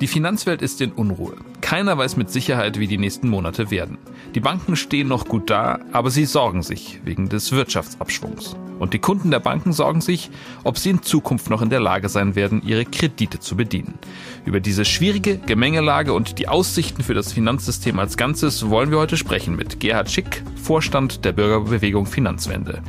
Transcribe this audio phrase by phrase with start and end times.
[0.00, 1.34] Die Finanzwelt ist in Unruhe.
[1.60, 3.98] Keiner weiß mit Sicherheit, wie die nächsten Monate werden.
[4.34, 8.56] Die Banken stehen noch gut da, aber sie sorgen sich wegen des Wirtschaftsabschwungs.
[8.78, 10.30] Und die Kunden der Banken sorgen sich,
[10.64, 13.98] ob sie in Zukunft noch in der Lage sein werden, ihre Kredite zu bedienen.
[14.46, 19.18] Über diese schwierige Gemengelage und die Aussichten für das Finanzsystem als Ganzes wollen wir heute
[19.18, 22.82] sprechen mit Gerhard Schick, Vorstand der Bürgerbewegung Finanzwende.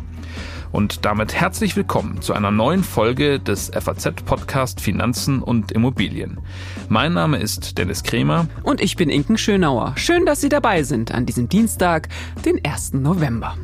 [0.71, 6.39] Und damit herzlich willkommen zu einer neuen Folge des FAZ-Podcast Finanzen und Immobilien.
[6.87, 8.47] Mein Name ist Dennis Kremer.
[8.63, 9.93] Und ich bin Inken Schönauer.
[9.97, 12.07] Schön, dass Sie dabei sind an diesem Dienstag,
[12.45, 12.93] den 1.
[12.93, 13.57] November.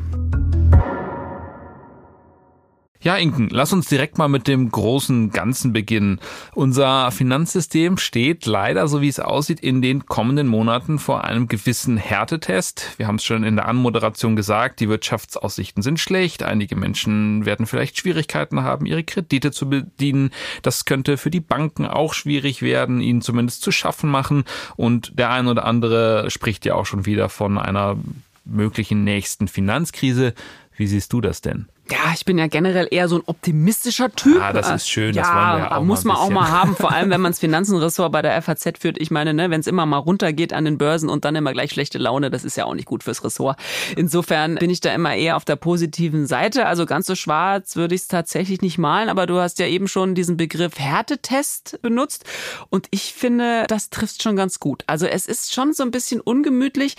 [3.07, 6.19] Ja, Inken, lass uns direkt mal mit dem großen Ganzen beginnen.
[6.53, 11.95] Unser Finanzsystem steht leider, so wie es aussieht, in den kommenden Monaten vor einem gewissen
[11.95, 12.95] Härtetest.
[12.97, 16.43] Wir haben es schon in der Anmoderation gesagt, die Wirtschaftsaussichten sind schlecht.
[16.43, 20.31] Einige Menschen werden vielleicht Schwierigkeiten haben, ihre Kredite zu bedienen.
[20.61, 24.43] Das könnte für die Banken auch schwierig werden, ihnen zumindest zu schaffen machen.
[24.75, 27.95] Und der ein oder andere spricht ja auch schon wieder von einer
[28.43, 30.33] möglichen nächsten Finanzkrise.
[30.75, 31.69] Wie siehst du das denn?
[31.89, 34.41] Ja, ich bin ja generell eher so ein optimistischer Typ.
[34.41, 36.91] Ah, das ist schön, ja, das wollen wir auch muss man auch mal haben, vor
[36.91, 38.99] allem wenn man das Finanzenressort bei der FAZ führt.
[38.99, 41.71] Ich meine, ne, wenn es immer mal runtergeht an den Börsen und dann immer gleich
[41.71, 43.57] schlechte Laune, das ist ja auch nicht gut fürs Ressort.
[43.95, 46.65] Insofern bin ich da immer eher auf der positiven Seite.
[46.65, 49.87] Also ganz so schwarz würde ich es tatsächlich nicht malen, aber du hast ja eben
[49.87, 52.25] schon diesen Begriff Härtetest benutzt
[52.69, 54.83] und ich finde, das trifft schon ganz gut.
[54.87, 56.95] Also es ist schon so ein bisschen ungemütlich,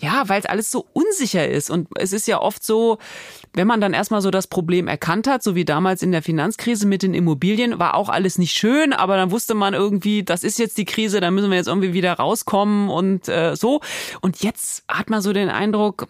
[0.00, 2.98] ja, weil es alles so unsicher ist und es ist ja oft so,
[3.54, 6.86] wenn man dann erstmal so das Problem erkannt hat, so wie damals in der Finanzkrise
[6.86, 10.58] mit den Immobilien, war auch alles nicht schön, aber dann wusste man irgendwie, das ist
[10.58, 13.80] jetzt die Krise, da müssen wir jetzt irgendwie wieder rauskommen und äh, so.
[14.20, 16.06] Und jetzt hat man so den Eindruck,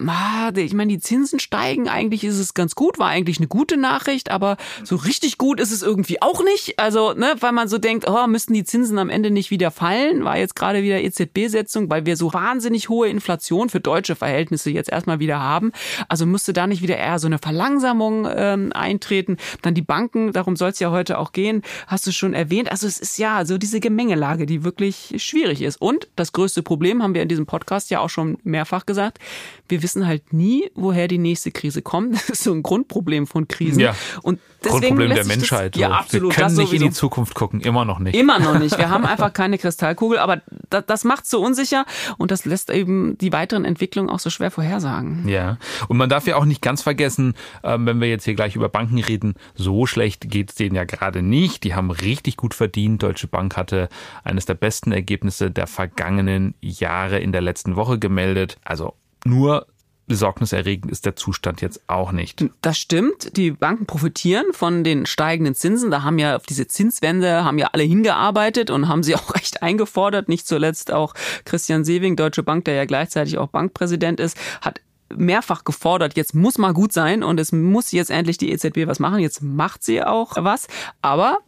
[0.55, 4.31] ich meine, die Zinsen steigen, eigentlich ist es ganz gut, war eigentlich eine gute Nachricht,
[4.31, 6.79] aber so richtig gut ist es irgendwie auch nicht.
[6.79, 10.23] Also, ne, weil man so denkt, oh, müssten die Zinsen am Ende nicht wieder fallen,
[10.23, 14.89] war jetzt gerade wieder EZB-Setzung, weil wir so wahnsinnig hohe Inflation für deutsche Verhältnisse jetzt
[14.89, 15.71] erstmal wieder haben.
[16.07, 19.37] Also müsste da nicht wieder eher so eine Verlangsamung ähm, eintreten.
[19.61, 22.71] Dann die Banken, darum soll es ja heute auch gehen, hast du schon erwähnt.
[22.71, 25.81] Also es ist ja so diese Gemengelage, die wirklich schwierig ist.
[25.81, 29.19] Und das größte Problem haben wir in diesem Podcast ja auch schon mehrfach gesagt.
[29.67, 32.13] Wir wissen halt nie, woher die nächste Krise kommt.
[32.23, 33.81] Das ist so ein Grundproblem von Krisen.
[33.81, 33.95] Ja.
[34.21, 35.75] Und Grundproblem der Menschheit.
[35.75, 36.35] Das, ja, absolut.
[36.37, 38.15] Wir können nicht in die Zukunft gucken, immer noch nicht.
[38.15, 38.77] Immer noch nicht.
[38.83, 41.85] Wir haben einfach keine Kristallkugel, aber das, das macht so unsicher
[42.17, 45.27] und das lässt eben die weiteren Entwicklungen auch so schwer vorhersagen.
[45.27, 45.57] Ja,
[45.87, 48.69] und man darf ja auch nicht ganz vergessen, ähm, wenn wir jetzt hier gleich über
[48.69, 51.63] Banken reden, so schlecht geht es denen ja gerade nicht.
[51.63, 53.03] Die haben richtig gut verdient.
[53.03, 53.89] Deutsche Bank hatte
[54.23, 58.57] eines der besten Ergebnisse der vergangenen Jahre in der letzten Woche gemeldet.
[58.63, 58.93] Also
[59.25, 59.67] nur
[60.07, 62.43] besorgniserregend ist der Zustand jetzt auch nicht.
[62.61, 63.37] Das stimmt.
[63.37, 65.91] Die Banken profitieren von den steigenden Zinsen.
[65.91, 69.63] Da haben ja auf diese Zinswende haben ja alle hingearbeitet und haben sie auch recht
[69.63, 70.29] eingefordert.
[70.29, 71.13] Nicht zuletzt auch
[71.45, 74.81] Christian Sewing, Deutsche Bank, der ja gleichzeitig auch Bankpräsident ist, hat
[75.17, 78.99] mehrfach gefordert, jetzt muss mal gut sein und es muss jetzt endlich die EZB was
[78.99, 79.19] machen.
[79.19, 80.67] Jetzt macht sie auch was.
[81.01, 81.39] Aber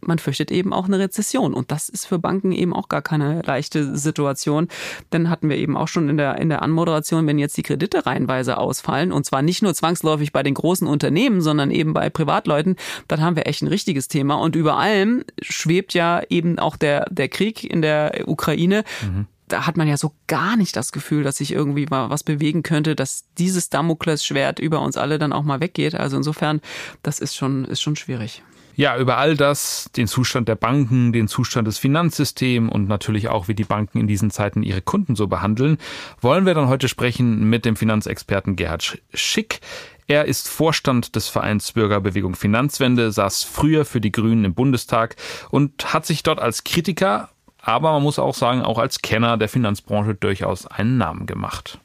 [0.00, 1.54] man fürchtet eben auch eine Rezession.
[1.54, 4.68] Und das ist für Banken eben auch gar keine leichte Situation.
[5.12, 8.06] Denn hatten wir eben auch schon in der, in der Anmoderation, wenn jetzt die Kredite
[8.06, 12.76] reihenweise ausfallen, und zwar nicht nur zwangsläufig bei den großen Unternehmen, sondern eben bei Privatleuten,
[13.08, 14.36] dann haben wir echt ein richtiges Thema.
[14.36, 18.84] Und über allem schwebt ja eben auch der, der Krieg in der Ukraine.
[19.02, 22.24] Mhm da hat man ja so gar nicht das Gefühl, dass sich irgendwie mal was
[22.24, 25.94] bewegen könnte, dass dieses Damoklesschwert über uns alle dann auch mal weggeht.
[25.94, 26.60] Also insofern,
[27.02, 28.42] das ist schon, ist schon schwierig.
[28.76, 33.48] Ja, über all das, den Zustand der Banken, den Zustand des Finanzsystems und natürlich auch,
[33.48, 35.76] wie die Banken in diesen Zeiten ihre Kunden so behandeln,
[36.20, 39.60] wollen wir dann heute sprechen mit dem Finanzexperten Gerhard Schick.
[40.06, 45.16] Er ist Vorstand des Vereins Bürgerbewegung Finanzwende, saß früher für die Grünen im Bundestag
[45.50, 47.28] und hat sich dort als Kritiker,
[47.62, 51.78] aber man muss auch sagen, auch als Kenner der Finanzbranche durchaus einen Namen gemacht.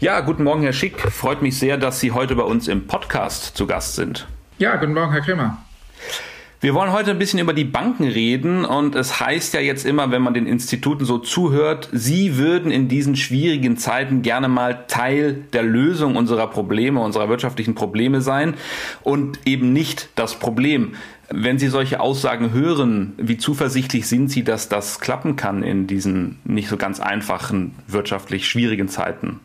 [0.00, 1.00] Ja, guten Morgen, Herr Schick.
[1.00, 4.26] Freut mich sehr, dass Sie heute bei uns im Podcast zu Gast sind.
[4.58, 5.56] Ja, guten Morgen, Herr Kremer.
[6.64, 10.10] Wir wollen heute ein bisschen über die Banken reden und es heißt ja jetzt immer,
[10.10, 15.44] wenn man den Instituten so zuhört, sie würden in diesen schwierigen Zeiten gerne mal Teil
[15.52, 18.54] der Lösung unserer Probleme, unserer wirtschaftlichen Probleme sein
[19.02, 20.94] und eben nicht das Problem.
[21.28, 26.38] Wenn Sie solche Aussagen hören, wie zuversichtlich sind Sie, dass das klappen kann in diesen
[26.44, 29.40] nicht so ganz einfachen, wirtschaftlich schwierigen Zeiten?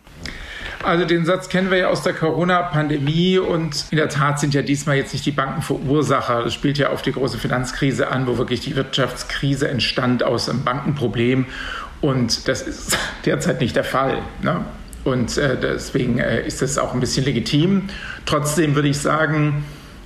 [0.84, 4.62] Also den Satz kennen wir ja aus der Corona-Pandemie und in der Tat sind ja
[4.62, 6.44] diesmal jetzt nicht die Banken Verursacher.
[6.44, 10.64] Das spielt ja auf die große Finanzkrise an, wo wirklich die Wirtschaftskrise entstand aus einem
[10.64, 11.48] Bankenproblem
[12.02, 14.20] und das ist derzeit nicht der Fall.
[14.42, 14.64] Ne?
[15.04, 17.90] Und äh, deswegen äh, ist das auch ein bisschen legitim.
[18.26, 19.66] Trotzdem würde ich sagen,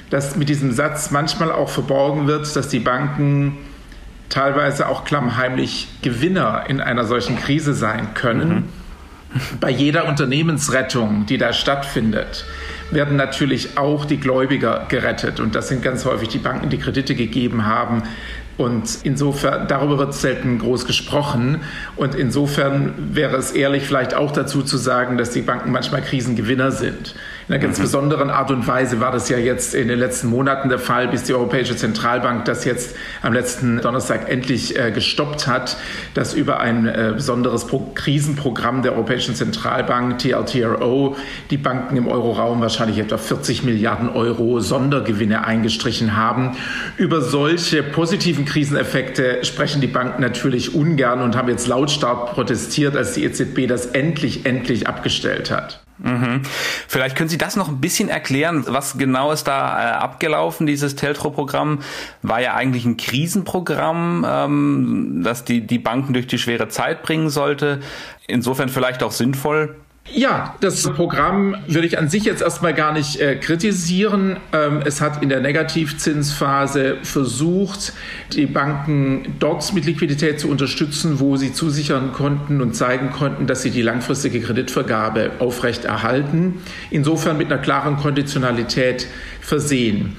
[0.09, 3.57] dass mit diesem Satz manchmal auch verborgen wird, dass die Banken
[4.29, 8.49] teilweise auch klammheimlich Gewinner in einer solchen Krise sein können.
[8.49, 8.82] Mhm.
[9.59, 12.45] Bei jeder Unternehmensrettung, die da stattfindet,
[12.91, 15.39] werden natürlich auch die Gläubiger gerettet.
[15.39, 18.03] Und das sind ganz häufig die Banken, die Kredite gegeben haben,
[18.55, 21.61] und insofern, darüber wird selten groß gesprochen.
[21.95, 26.71] Und insofern wäre es ehrlich, vielleicht auch dazu zu sagen, dass die Banken manchmal Krisengewinner
[26.71, 27.15] sind.
[27.47, 27.83] In einer ganz mhm.
[27.83, 31.23] besonderen Art und Weise war das ja jetzt in den letzten Monaten der Fall, bis
[31.23, 35.75] die Europäische Zentralbank das jetzt am letzten Donnerstag endlich äh, gestoppt hat,
[36.13, 41.17] dass über ein äh, besonderes Pro Krisenprogramm der Europäischen Zentralbank, TLTRO,
[41.49, 46.55] die Banken im Euroraum wahrscheinlich etwa 40 Milliarden Euro Sondergewinne eingestrichen haben.
[46.95, 53.13] Über solche positiven Kriseneffekte sprechen die Banken natürlich ungern und haben jetzt lautstark protestiert, als
[53.13, 55.83] die EZB das endlich, endlich abgestellt hat.
[56.03, 56.41] Mhm.
[56.87, 58.65] Vielleicht können Sie das noch ein bisschen erklären.
[58.67, 60.67] Was genau ist da äh, abgelaufen?
[60.67, 61.79] Dieses Teltro-Programm
[62.21, 67.29] war ja eigentlich ein Krisenprogramm, ähm, das die, die Banken durch die schwere Zeit bringen
[67.29, 67.79] sollte.
[68.27, 69.77] Insofern vielleicht auch sinnvoll.
[70.11, 74.37] Ja, das Programm würde ich an sich jetzt erstmal gar nicht äh, kritisieren.
[74.51, 77.93] Ähm, es hat in der Negativzinsphase versucht,
[78.33, 83.61] die Banken dort mit Liquidität zu unterstützen, wo sie zusichern konnten und zeigen konnten, dass
[83.61, 86.61] sie die langfristige Kreditvergabe aufrechterhalten.
[86.91, 89.07] Insofern mit einer klaren Konditionalität
[89.39, 90.17] versehen.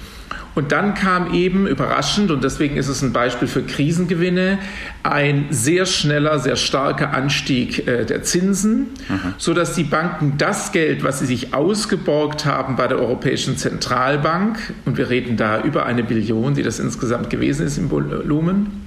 [0.54, 4.58] Und dann kam eben überraschend, und deswegen ist es ein Beispiel für Krisengewinne,
[5.02, 9.34] ein sehr schneller, sehr starker Anstieg äh, der Zinsen, mhm.
[9.36, 14.96] sodass die Banken das Geld, was sie sich ausgeborgt haben bei der Europäischen Zentralbank, und
[14.96, 18.83] wir reden da über eine Billion, die das insgesamt gewesen ist im Volumen,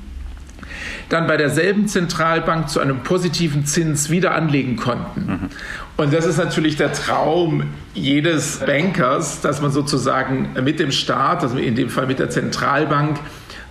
[1.10, 5.26] dann bei derselben Zentralbank zu einem positiven Zins wieder anlegen konnten.
[5.26, 5.50] Mhm.
[5.96, 7.64] Und das ist natürlich der Traum
[7.94, 13.18] jedes Bankers, dass man sozusagen mit dem Staat, also in dem Fall mit der Zentralbank,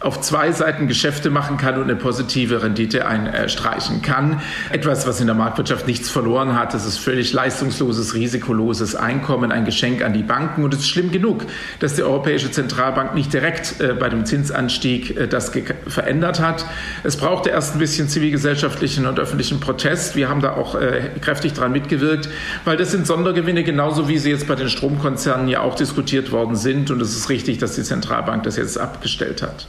[0.00, 4.40] auf zwei Seiten Geschäfte machen kann und eine positive Rendite einstreichen kann.
[4.70, 6.74] Etwas, was in der Marktwirtschaft nichts verloren hat.
[6.74, 10.64] Das ist völlig leistungsloses, risikoloses Einkommen, ein Geschenk an die Banken.
[10.64, 11.46] Und es ist schlimm genug,
[11.80, 15.50] dass die Europäische Zentralbank nicht direkt äh, bei dem Zinsanstieg äh, das
[15.86, 16.66] verändert hat.
[17.02, 20.14] Es brauchte erst ein bisschen zivilgesellschaftlichen und öffentlichen Protest.
[20.14, 22.28] Wir haben da auch äh, kräftig daran mitgewirkt,
[22.64, 26.56] weil das sind Sondergewinne, genauso wie sie jetzt bei den Stromkonzernen ja auch diskutiert worden
[26.56, 26.90] sind.
[26.90, 29.66] Und es ist richtig, dass die Zentralbank das jetzt abgestellt hat.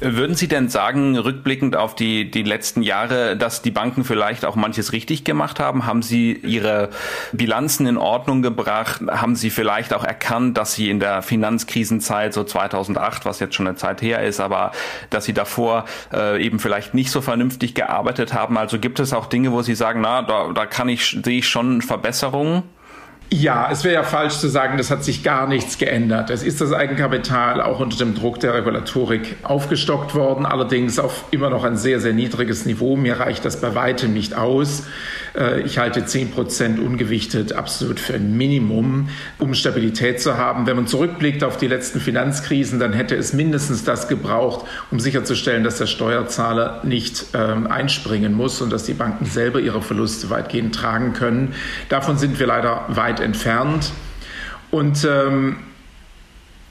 [0.00, 4.54] Würden Sie denn sagen, rückblickend auf die, die letzten Jahre, dass die Banken vielleicht auch
[4.54, 5.86] manches richtig gemacht haben?
[5.86, 6.90] Haben Sie Ihre
[7.32, 9.02] Bilanzen in Ordnung gebracht?
[9.08, 13.66] Haben Sie vielleicht auch erkannt, dass Sie in der Finanzkrisenzeit, so 2008, was jetzt schon
[13.66, 14.70] eine Zeit her ist, aber
[15.10, 18.56] dass Sie davor äh, eben vielleicht nicht so vernünftig gearbeitet haben?
[18.56, 21.48] Also gibt es auch Dinge, wo Sie sagen, na, da, da kann ich, sehe ich
[21.48, 22.62] schon Verbesserungen?
[23.30, 26.30] Ja, es wäre ja falsch zu sagen, das hat sich gar nichts geändert.
[26.30, 31.50] Es ist das Eigenkapital auch unter dem Druck der Regulatorik aufgestockt worden, allerdings auf immer
[31.50, 32.96] noch ein sehr, sehr niedriges Niveau.
[32.96, 34.84] Mir reicht das bei weitem nicht aus.
[35.36, 40.66] Äh, ich halte 10 Prozent ungewichtet absolut für ein Minimum, um Stabilität zu haben.
[40.66, 45.64] Wenn man zurückblickt auf die letzten Finanzkrisen, dann hätte es mindestens das gebraucht, um sicherzustellen,
[45.64, 50.74] dass der Steuerzahler nicht ähm, einspringen muss und dass die Banken selber ihre Verluste weitgehend
[50.74, 51.54] tragen können.
[51.90, 53.92] Davon sind wir leider weit entfernt.
[54.70, 55.56] Und ähm,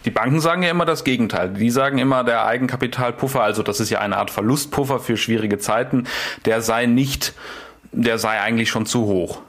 [0.05, 1.49] die Banken sagen ja immer das Gegenteil.
[1.53, 6.05] Die sagen immer, der Eigenkapitalpuffer, also das ist ja eine Art Verlustpuffer für schwierige Zeiten,
[6.45, 7.33] der sei nicht
[7.91, 9.41] der sei eigentlich schon zu hoch.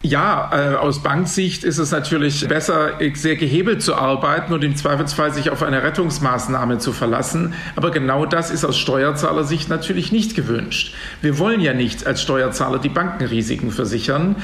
[0.00, 5.32] Ja, äh, aus Banksicht ist es natürlich besser, sehr gehebelt zu arbeiten und im Zweifelsfall
[5.32, 7.54] sich auf eine Rettungsmaßnahme zu verlassen.
[7.74, 10.94] Aber genau das ist aus Steuerzahlersicht natürlich nicht gewünscht.
[11.20, 14.36] Wir wollen ja nicht als Steuerzahler die Bankenrisiken versichern.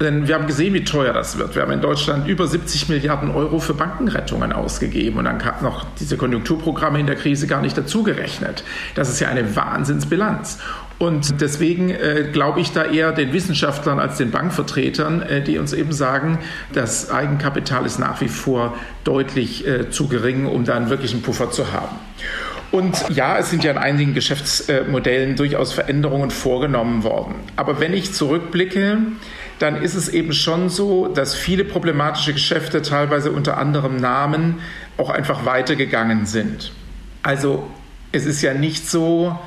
[0.00, 1.56] Denn wir haben gesehen, wie teuer das wird.
[1.56, 5.86] Wir haben in Deutschland über 70 Milliarden Euro für Bankenrettungen ausgegeben und dann kamen noch
[5.98, 8.62] diese Konjunkturprogramme in der Krise gar nicht dazugerechnet.
[8.94, 10.58] Das ist ja eine Wahnsinnsbilanz.
[10.98, 15.72] Und deswegen äh, glaube ich da eher den Wissenschaftlern als den Bankvertretern, äh, die uns
[15.72, 16.38] eben sagen,
[16.72, 21.50] das Eigenkapital ist nach wie vor deutlich äh, zu gering, um da einen wirklichen Puffer
[21.50, 21.96] zu haben.
[22.70, 27.36] Und ja, es sind ja in einigen Geschäftsmodellen durchaus Veränderungen vorgenommen worden.
[27.56, 28.98] Aber wenn ich zurückblicke,
[29.58, 34.60] dann ist es eben schon so, dass viele problematische Geschäfte teilweise unter anderem Namen
[34.96, 36.72] auch einfach weitergegangen sind.
[37.22, 37.68] Also
[38.12, 39.38] es ist ja nicht so,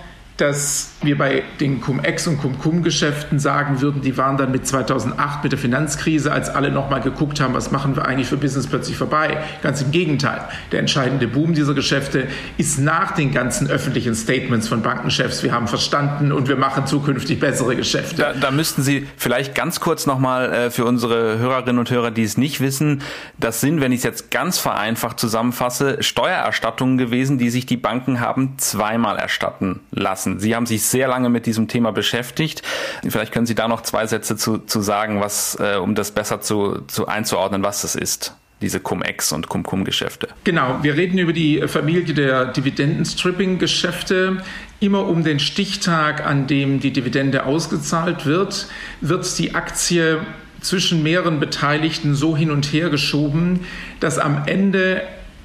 [0.42, 5.52] dass wir bei den Cum-Ex und Cum-Cum-Geschäften sagen würden, die waren dann mit 2008 mit
[5.52, 9.38] der Finanzkrise, als alle nochmal geguckt haben, was machen wir eigentlich für Business plötzlich vorbei.
[9.62, 10.42] Ganz im Gegenteil.
[10.72, 15.44] Der entscheidende Boom dieser Geschäfte ist nach den ganzen öffentlichen Statements von Bankenchefs.
[15.44, 18.16] Wir haben verstanden und wir machen zukünftig bessere Geschäfte.
[18.16, 22.24] Da, da müssten Sie vielleicht ganz kurz nochmal äh, für unsere Hörerinnen und Hörer, die
[22.24, 23.04] es nicht wissen,
[23.40, 28.20] das sind, wenn ich es jetzt ganz vereinfacht zusammenfasse, Steuererstattungen gewesen, die sich die Banken
[28.20, 30.31] haben zweimal erstatten lassen.
[30.40, 32.62] Sie haben sich sehr lange mit diesem Thema beschäftigt.
[33.08, 36.42] Vielleicht können Sie da noch zwei Sätze zu, zu sagen, was, äh, um das besser
[36.42, 40.30] zu, zu einzuordnen, was das ist diese Cum-Ex und Cum-Cum-Geschäfte.
[40.44, 44.44] Genau, wir reden über die Familie der Dividenden-Stripping-Geschäfte.
[44.80, 48.68] Immer um den Stichtag, an dem die Dividende ausgezahlt wird,
[49.02, 50.20] wird die Aktie
[50.62, 53.62] zwischen mehreren Beteiligten so hin und her geschoben,
[54.00, 55.02] dass am Ende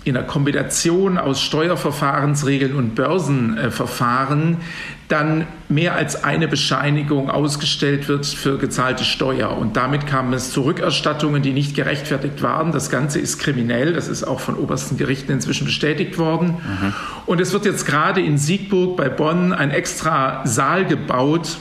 [0.06, 4.58] in der Kombination aus Steuerverfahrensregeln und Börsenverfahren
[5.08, 9.58] dann mehr als eine Bescheinigung ausgestellt wird für gezahlte Steuer.
[9.58, 12.70] Und damit kamen es zu Rückerstattungen, die nicht gerechtfertigt waren.
[12.70, 13.94] Das Ganze ist kriminell.
[13.94, 16.50] Das ist auch von obersten Gerichten inzwischen bestätigt worden.
[16.50, 16.94] Mhm.
[17.26, 21.58] Und es wird jetzt gerade in Siegburg bei Bonn ein extra Saal gebaut,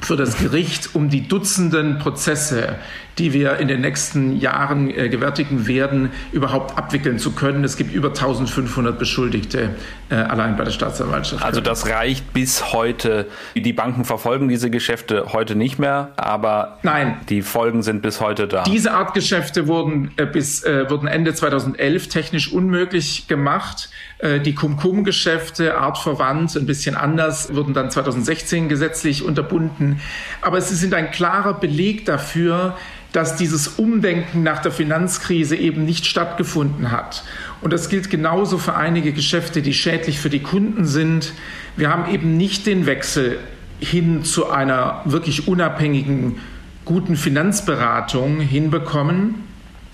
[0.00, 2.76] für das Gericht, um die Dutzenden Prozesse,
[3.18, 7.64] die wir in den nächsten Jahren äh, gewärtigen werden, überhaupt abwickeln zu können.
[7.64, 9.70] Es gibt über 1500 Beschuldigte
[10.10, 11.44] äh, allein bei der Staatsanwaltschaft.
[11.44, 13.26] Also das reicht bis heute.
[13.54, 17.16] Die Banken verfolgen diese Geschäfte heute nicht mehr, aber Nein.
[17.28, 18.64] die Folgen sind bis heute da.
[18.64, 23.90] Diese Art Geschäfte wurden äh, bis äh, wurden Ende 2011 technisch unmöglich gemacht.
[24.18, 30.00] Äh, die Cum-Cum-Geschäfte, artverwandt, ein bisschen anders, wurden dann 2016 gesetzlich unterbunden.
[30.40, 32.76] Aber sie sind ein klarer Beleg dafür,
[33.12, 37.24] dass dieses Umdenken nach der Finanzkrise eben nicht stattgefunden hat.
[37.60, 41.32] Und das gilt genauso für einige Geschäfte, die schädlich für die Kunden sind.
[41.76, 43.38] Wir haben eben nicht den Wechsel
[43.80, 46.36] hin zu einer wirklich unabhängigen,
[46.84, 49.36] guten Finanzberatung hinbekommen,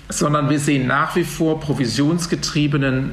[0.08, 3.12] sondern wir sehen nach wie vor provisionsgetriebenen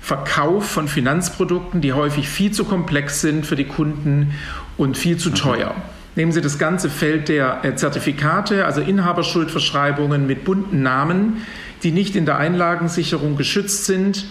[0.00, 4.34] Verkauf von Finanzprodukten, die häufig viel zu komplex sind für die Kunden
[4.76, 5.74] und viel zu teuer.
[6.14, 11.46] Nehmen Sie das ganze Feld der äh, Zertifikate, also Inhaberschuldverschreibungen mit bunten Namen,
[11.82, 14.26] die nicht in der Einlagensicherung geschützt sind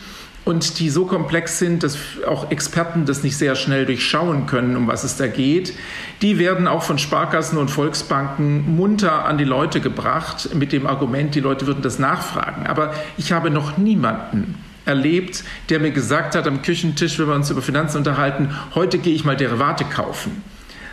[0.46, 1.98] und die so komplex sind, dass
[2.28, 5.74] auch Experten das nicht sehr schnell durchschauen können, um was es da geht.
[6.22, 11.34] Die werden auch von Sparkassen und Volksbanken munter an die Leute gebracht mit dem Argument,
[11.34, 12.68] die Leute würden das nachfragen.
[12.68, 17.50] Aber ich habe noch niemanden erlebt, der mir gesagt hat am Küchentisch, wenn wir uns
[17.50, 20.44] über Finanzen unterhalten, heute gehe ich mal Derivate kaufen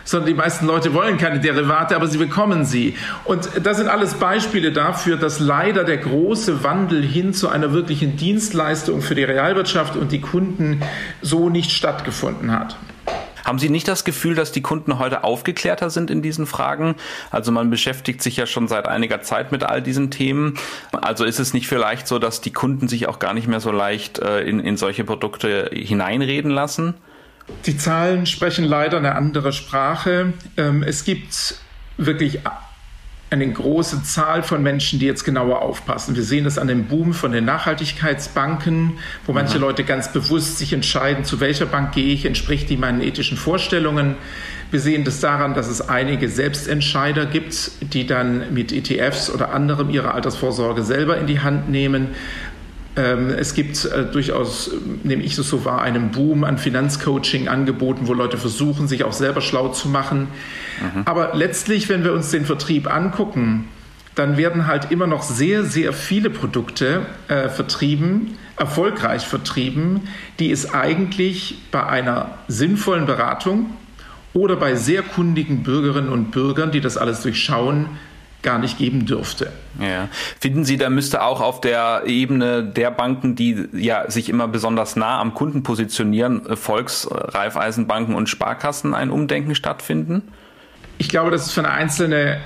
[0.09, 2.95] sondern die meisten Leute wollen keine Derivate, aber sie bekommen sie.
[3.25, 8.17] Und das sind alles Beispiele dafür, dass leider der große Wandel hin zu einer wirklichen
[8.17, 10.81] Dienstleistung für die Realwirtschaft und die Kunden
[11.21, 12.75] so nicht stattgefunden hat.
[13.45, 16.95] Haben Sie nicht das Gefühl, dass die Kunden heute aufgeklärter sind in diesen Fragen?
[17.31, 20.55] Also man beschäftigt sich ja schon seit einiger Zeit mit all diesen Themen.
[20.91, 23.71] Also ist es nicht vielleicht so, dass die Kunden sich auch gar nicht mehr so
[23.71, 26.95] leicht äh, in, in solche Produkte hineinreden lassen?
[27.65, 30.33] Die Zahlen sprechen leider eine andere Sprache.
[30.57, 31.55] Ähm, es gibt
[31.97, 32.39] wirklich
[33.31, 36.15] eine große Zahl von Menschen, die jetzt genauer aufpassen.
[36.15, 39.61] Wir sehen das an dem Boom von den Nachhaltigkeitsbanken, wo manche mhm.
[39.61, 44.15] Leute ganz bewusst sich entscheiden, zu welcher Bank gehe ich, entspricht die meinen ethischen Vorstellungen.
[44.71, 49.89] Wir sehen das daran, dass es einige Selbstentscheider gibt, die dann mit ETFs oder anderem
[49.89, 52.09] ihre Altersvorsorge selber in die Hand nehmen.
[52.95, 54.71] Ähm, es gibt äh, durchaus,
[55.03, 59.41] nehme ich es so wahr, einen Boom an Finanzcoaching-Angeboten, wo Leute versuchen, sich auch selber
[59.41, 60.27] schlau zu machen.
[60.81, 61.03] Mhm.
[61.05, 63.65] Aber letztlich, wenn wir uns den Vertrieb angucken,
[64.15, 70.01] dann werden halt immer noch sehr, sehr viele Produkte äh, vertrieben, erfolgreich vertrieben,
[70.39, 73.67] die es eigentlich bei einer sinnvollen Beratung
[74.33, 77.87] oder bei sehr kundigen Bürgerinnen und Bürgern, die das alles durchschauen,
[78.41, 79.51] gar nicht geben dürfte.
[79.79, 80.07] Ja.
[80.39, 84.95] Finden Sie, da müsste auch auf der Ebene der Banken, die ja sich immer besonders
[84.95, 90.21] nah am Kunden positionieren, äh, Volks-, Raiffeisenbanken und Sparkassen ein Umdenken stattfinden?
[90.97, 92.39] Ich glaube, dass es für eine einzelne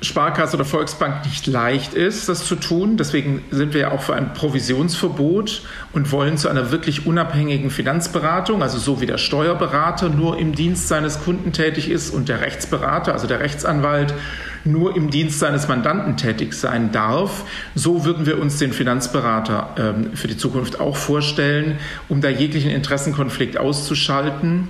[0.00, 2.96] Sparkasse oder Volksbank nicht leicht ist, das zu tun.
[2.96, 5.62] Deswegen sind wir ja auch für ein Provisionsverbot
[5.92, 10.86] und wollen zu einer wirklich unabhängigen Finanzberatung, also so wie der Steuerberater nur im Dienst
[10.86, 14.14] seines Kunden tätig ist und der Rechtsberater, also der Rechtsanwalt,
[14.64, 17.44] nur im Dienst seines Mandanten tätig sein darf.
[17.74, 21.78] So würden wir uns den Finanzberater ähm, für die Zukunft auch vorstellen,
[22.08, 24.68] um da jeglichen Interessenkonflikt auszuschalten.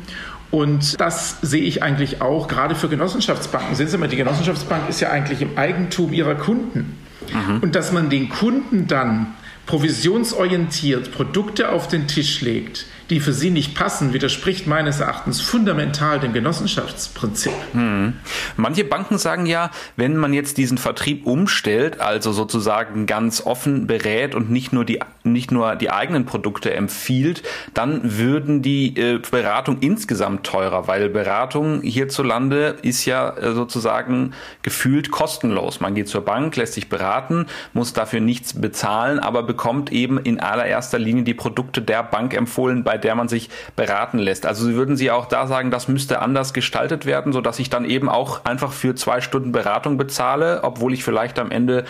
[0.50, 3.74] Und das sehe ich eigentlich auch gerade für Genossenschaftsbanken.
[3.74, 6.96] Sehen Sie mal, die Genossenschaftsbank ist ja eigentlich im Eigentum ihrer Kunden.
[7.32, 7.58] Mhm.
[7.60, 9.34] Und dass man den Kunden dann
[9.66, 16.20] provisionsorientiert Produkte auf den Tisch legt, die für sie nicht passen, widerspricht meines Erachtens fundamental
[16.20, 17.52] dem Genossenschaftsprinzip.
[17.72, 18.14] Hm.
[18.56, 24.34] Manche Banken sagen ja, wenn man jetzt diesen Vertrieb umstellt, also sozusagen ganz offen berät
[24.34, 29.78] und nicht nur die, nicht nur die eigenen Produkte empfiehlt, dann würden die äh, Beratung
[29.80, 35.80] insgesamt teurer, weil Beratung hierzulande ist ja äh, sozusagen gefühlt kostenlos.
[35.80, 40.40] Man geht zur Bank, lässt sich beraten, muss dafür nichts bezahlen, aber bekommt eben in
[40.40, 44.46] allererster Linie die Produkte der Bank empfohlen, bei der man sich beraten lässt.
[44.46, 48.08] Also würden Sie auch da sagen, das müsste anders gestaltet werden, sodass ich dann eben
[48.08, 51.84] auch einfach für zwei Stunden Beratung bezahle, obwohl ich vielleicht am Ende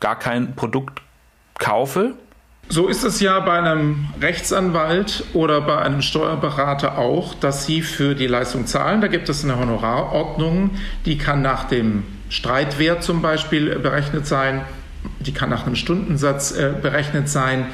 [0.00, 1.00] gar kein Produkt
[1.58, 2.14] kaufe?
[2.68, 8.16] So ist es ja bei einem Rechtsanwalt oder bei einem Steuerberater auch, dass sie für
[8.16, 9.00] die Leistung zahlen.
[9.00, 10.70] Da gibt es eine Honorarordnung,
[11.04, 14.62] die kann nach dem Streitwert zum Beispiel berechnet sein,
[15.20, 17.66] die kann nach einem Stundensatz äh, berechnet sein.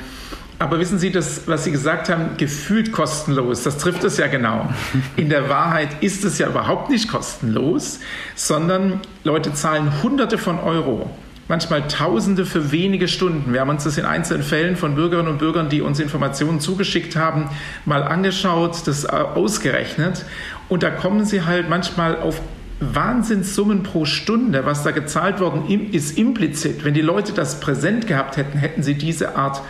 [0.62, 4.68] Aber wissen Sie, das, was Sie gesagt haben, gefühlt kostenlos, das trifft es ja genau.
[5.16, 7.98] In der Wahrheit ist es ja überhaupt nicht kostenlos,
[8.36, 11.10] sondern Leute zahlen Hunderte von Euro
[11.48, 13.52] manchmal Tausende für wenige Stunden.
[13.52, 17.16] Wir haben uns das in einzelnen Fällen von Bürgerinnen und Bürgern, die uns Informationen zugeschickt
[17.16, 17.50] haben,
[17.84, 20.24] mal angeschaut, das äh, ausgerechnet.
[20.68, 22.40] Und da kommen sie halt manchmal auf
[22.80, 26.84] Wahnsinnssummen pro Stunde, was da gezahlt worden ist, implizit.
[26.84, 29.60] Wenn die Leute das präsent gehabt hätten, hätten sie diese Art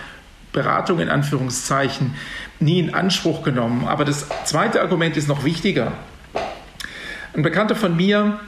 [0.52, 2.14] Beratung in Anführungszeichen
[2.60, 3.86] nie in Anspruch genommen.
[3.88, 5.92] Aber das zweite Argument ist noch wichtiger.
[7.34, 8.40] Ein Bekannter von mir,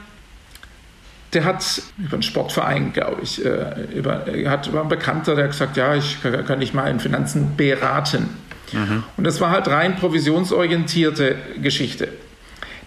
[1.33, 5.51] der hat über einen Sportverein, glaube ich, äh, über, hat, war ein Bekannter, der hat
[5.51, 8.29] gesagt, ja, ich kann, kann dich mal in Finanzen beraten.
[8.71, 9.03] Mhm.
[9.17, 12.09] Und das war halt rein provisionsorientierte Geschichte.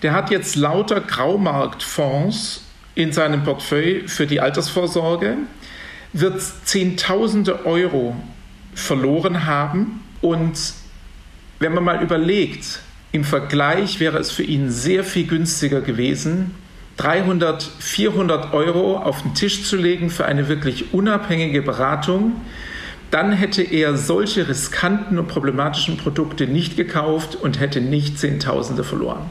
[0.03, 2.63] Der hat jetzt lauter Graumarktfonds
[2.95, 5.37] in seinem Portfolio für die Altersvorsorge,
[6.13, 8.17] wird Zehntausende Euro
[8.79, 10.01] verloren haben.
[10.21, 10.73] Und
[11.59, 12.81] wenn man mal überlegt,
[13.13, 16.55] im Vergleich wäre es für ihn sehr viel günstiger gewesen,
[16.99, 22.41] 300, 400 Euro auf den Tisch zu legen für eine wirklich unabhängige Beratung,
[23.11, 29.31] dann hätte er solche riskanten und problematischen Produkte nicht gekauft und hätte nicht Zehntausende verloren.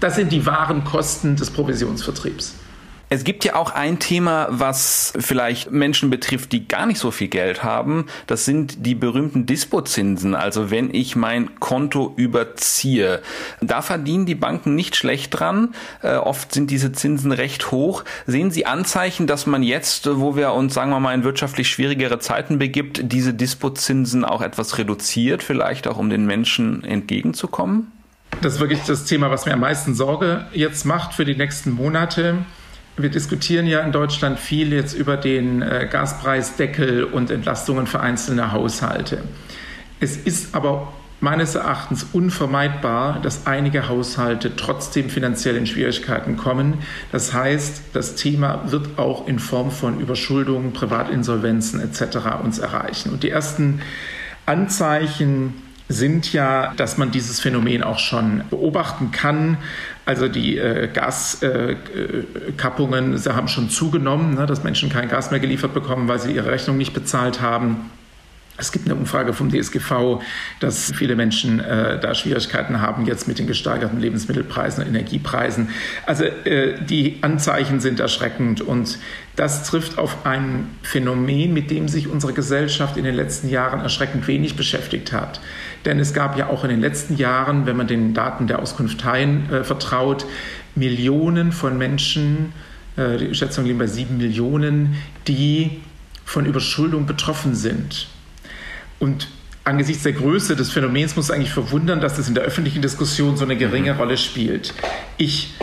[0.00, 2.54] Das sind die wahren Kosten des Provisionsvertriebs.
[3.14, 7.28] Es gibt ja auch ein Thema, was vielleicht Menschen betrifft, die gar nicht so viel
[7.28, 8.06] Geld haben.
[8.26, 10.34] Das sind die berühmten Dispozinsen.
[10.34, 13.20] Also wenn ich mein Konto überziehe,
[13.60, 15.74] da verdienen die Banken nicht schlecht dran.
[16.02, 18.04] Äh, oft sind diese Zinsen recht hoch.
[18.26, 22.18] Sehen Sie Anzeichen, dass man jetzt, wo wir uns, sagen wir mal, in wirtschaftlich schwierigere
[22.18, 27.92] Zeiten begibt, diese Dispozinsen auch etwas reduziert, vielleicht auch um den Menschen entgegenzukommen?
[28.40, 31.72] Das ist wirklich das Thema, was mir am meisten Sorge jetzt macht für die nächsten
[31.72, 32.38] Monate.
[32.96, 38.52] Wir diskutieren ja in Deutschland viel jetzt über den äh, Gaspreisdeckel und Entlastungen für einzelne
[38.52, 39.22] Haushalte.
[39.98, 46.78] Es ist aber meines Erachtens unvermeidbar, dass einige Haushalte trotzdem finanziell in Schwierigkeiten kommen.
[47.12, 52.42] Das heißt, das Thema wird auch in Form von Überschuldungen, Privatinsolvenzen etc.
[52.42, 53.10] uns erreichen.
[53.10, 53.80] Und die ersten
[54.46, 55.54] Anzeichen
[55.88, 59.58] sind ja, dass man dieses Phänomen auch schon beobachten kann.
[60.04, 65.74] Also die äh, Gaskappungen äh, haben schon zugenommen, ne, dass Menschen kein Gas mehr geliefert
[65.74, 67.88] bekommen, weil sie ihre Rechnung nicht bezahlt haben.
[68.62, 70.22] Es gibt eine Umfrage vom DSGV,
[70.60, 75.70] dass viele Menschen äh, da Schwierigkeiten haben jetzt mit den gesteigerten Lebensmittelpreisen und Energiepreisen.
[76.06, 79.00] Also äh, die Anzeichen sind erschreckend und
[79.34, 84.28] das trifft auf ein Phänomen, mit dem sich unsere Gesellschaft in den letzten Jahren erschreckend
[84.28, 85.40] wenig beschäftigt hat.
[85.84, 89.04] Denn es gab ja auch in den letzten Jahren, wenn man den Daten der Auskunft
[89.04, 90.24] Hein äh, vertraut,
[90.76, 92.52] Millionen von Menschen,
[92.96, 94.94] äh, die Schätzungen liegen bei sieben Millionen,
[95.26, 95.80] die
[96.24, 98.06] von Überschuldung betroffen sind.
[99.02, 99.26] Und
[99.64, 103.36] angesichts der Größe des Phänomens muss es eigentlich verwundern, dass das in der öffentlichen Diskussion
[103.36, 103.98] so eine geringe mhm.
[103.98, 104.74] Rolle spielt.
[105.16, 105.54] Ich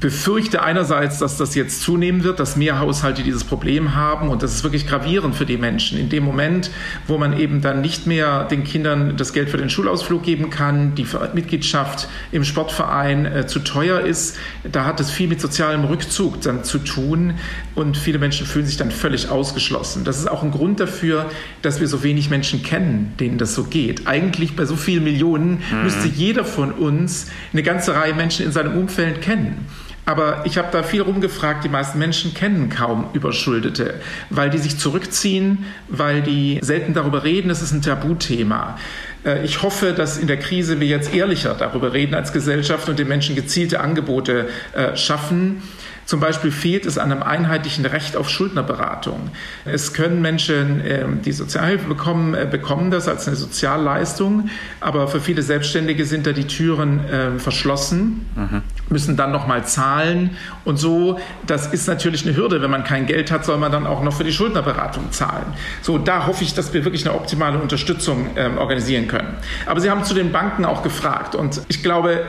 [0.00, 4.54] befürchte einerseits, dass das jetzt zunehmen wird, dass mehr Haushalte dieses Problem haben und das
[4.54, 5.98] ist wirklich gravierend für die Menschen.
[5.98, 6.70] In dem Moment,
[7.06, 10.94] wo man eben dann nicht mehr den Kindern das Geld für den Schulausflug geben kann,
[10.94, 14.38] die Mitgliedschaft im Sportverein äh, zu teuer ist,
[14.70, 17.34] da hat es viel mit sozialem Rückzug dann zu tun
[17.74, 20.04] und viele Menschen fühlen sich dann völlig ausgeschlossen.
[20.04, 23.64] Das ist auch ein Grund dafür, dass wir so wenig Menschen kennen, denen das so
[23.64, 24.06] geht.
[24.06, 25.82] Eigentlich bei so vielen Millionen mhm.
[25.82, 29.66] müsste jeder von uns eine ganze Reihe Menschen in seinem Umfeld kennen.
[30.10, 34.76] Aber ich habe da viel rumgefragt, die meisten Menschen kennen kaum Überschuldete, weil die sich
[34.76, 38.76] zurückziehen, weil die selten darüber reden, es ist ein Tabuthema.
[39.24, 42.98] Äh, ich hoffe, dass in der Krise wir jetzt ehrlicher darüber reden als Gesellschaft und
[42.98, 45.62] den Menschen gezielte Angebote äh, schaffen
[46.06, 49.30] Zum Beispiel fehlt es an einem einheitlichen Recht auf Schuldnerberatung.
[49.64, 55.20] Es können Menschen, ähm, die Sozialhilfe bekommen, äh, bekommen das als eine Sozialleistung, aber für
[55.20, 58.62] viele Selbstständige sind da die Türen ähm, verschlossen, mhm.
[58.90, 61.18] Müssen dann nochmal zahlen und so.
[61.46, 62.60] Das ist natürlich eine Hürde.
[62.60, 65.46] Wenn man kein Geld hat, soll man dann auch noch für die Schuldnerberatung zahlen.
[65.82, 69.34] So, da hoffe ich, dass wir wirklich eine optimale Unterstützung ähm, organisieren können.
[69.66, 72.24] Aber Sie haben zu den Banken auch gefragt und ich glaube,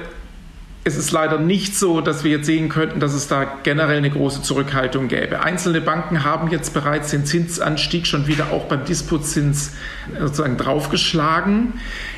[0.84, 4.10] es ist leider nicht so, dass wir jetzt sehen könnten, dass es da generell eine
[4.10, 5.42] große Zurückhaltung gäbe.
[5.42, 9.74] Einzelne Banken haben jetzt bereits den Zinsanstieg schon wieder auch beim Dispozins
[10.20, 11.74] sozusagen draufgeschlagen.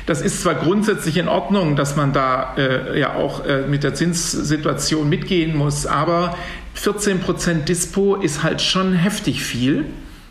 [0.06, 3.92] Das ist zwar grundsätzlich in Ordnung, dass man da äh, ja auch äh, mit der
[3.94, 6.34] Zinssituation mitgehen muss, aber
[6.72, 9.84] 14 Prozent Dispo ist halt schon heftig viel.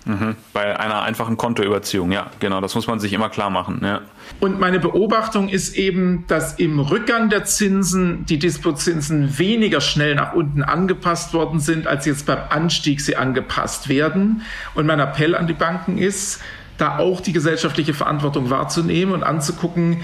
[0.05, 0.35] Mhm.
[0.51, 3.81] Bei einer einfachen Kontoüberziehung, ja, genau, das muss man sich immer klar machen.
[3.83, 4.01] Ja.
[4.39, 10.33] Und meine Beobachtung ist eben, dass im Rückgang der Zinsen die Dispozinsen weniger schnell nach
[10.33, 14.41] unten angepasst worden sind, als jetzt beim Anstieg sie angepasst werden.
[14.75, 16.41] Und mein Appell an die Banken ist,
[16.77, 20.01] da auch die gesellschaftliche Verantwortung wahrzunehmen und anzugucken,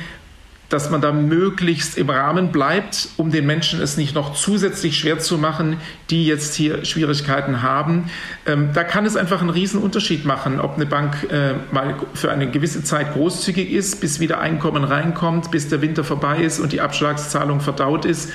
[0.69, 5.19] dass man da möglichst im Rahmen bleibt, um den Menschen es nicht noch zusätzlich schwer
[5.19, 5.77] zu machen,
[6.09, 8.09] die jetzt hier Schwierigkeiten haben.
[8.45, 12.31] Ähm, da kann es einfach einen riesen Unterschied machen, ob eine Bank äh, mal für
[12.31, 16.71] eine gewisse Zeit großzügig ist, bis wieder Einkommen reinkommt, bis der Winter vorbei ist und
[16.71, 18.31] die Abschlagszahlung verdaut ist.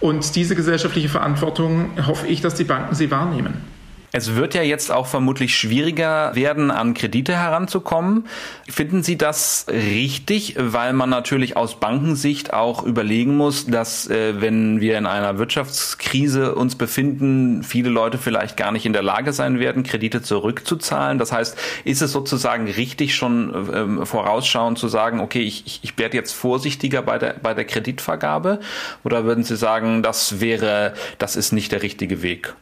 [0.00, 3.75] Und diese gesellschaftliche Verantwortung hoffe ich, dass die Banken sie wahrnehmen.
[4.16, 8.24] Es wird ja jetzt auch vermutlich schwieriger werden, an Kredite heranzukommen.
[8.66, 14.80] Finden Sie das richtig, weil man natürlich aus Bankensicht auch überlegen muss, dass äh, wenn
[14.80, 19.58] wir in einer Wirtschaftskrise uns befinden, viele Leute vielleicht gar nicht in der Lage sein
[19.58, 21.18] werden, Kredite zurückzuzahlen.
[21.18, 25.98] Das heißt, ist es sozusagen richtig, schon ähm, vorausschauend zu sagen, okay, ich, ich, ich
[25.98, 28.60] werde jetzt vorsichtiger bei der, bei der Kreditvergabe?
[29.04, 32.54] Oder würden Sie sagen, das wäre, das ist nicht der richtige Weg?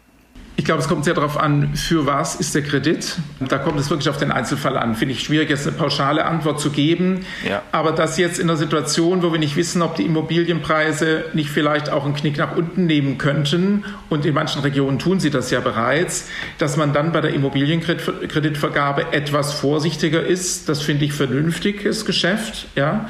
[0.56, 3.16] Ich glaube, es kommt sehr darauf an, für was ist der Kredit.
[3.40, 4.94] Da kommt es wirklich auf den Einzelfall an.
[4.94, 7.26] Finde ich schwierig, jetzt eine pauschale Antwort zu geben.
[7.46, 7.62] Ja.
[7.72, 11.90] Aber das jetzt in einer Situation, wo wir nicht wissen, ob die Immobilienpreise nicht vielleicht
[11.90, 15.58] auch einen Knick nach unten nehmen könnten, und in manchen Regionen tun sie das ja
[15.58, 22.68] bereits, dass man dann bei der Immobilienkreditvergabe etwas vorsichtiger ist, das finde ich vernünftiges Geschäft.
[22.76, 23.08] Ja.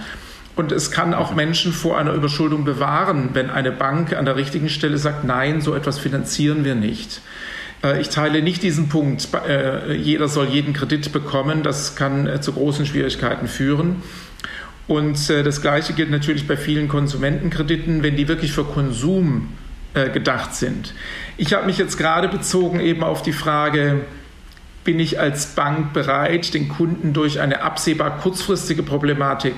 [0.56, 4.68] Und es kann auch Menschen vor einer Überschuldung bewahren, wenn eine Bank an der richtigen
[4.68, 7.20] Stelle sagt, nein, so etwas finanzieren wir nicht.
[7.84, 11.62] Äh, ich teile nicht diesen Punkt, äh, jeder soll jeden Kredit bekommen.
[11.62, 14.02] Das kann äh, zu großen Schwierigkeiten führen.
[14.86, 19.48] Und das Gleiche gilt natürlich bei vielen Konsumentenkrediten, wenn die wirklich für Konsum
[20.12, 20.92] gedacht sind.
[21.38, 24.02] Ich habe mich jetzt gerade bezogen eben auf die Frage,
[24.84, 29.54] bin ich als Bank bereit, den Kunden durch eine absehbar kurzfristige Problematik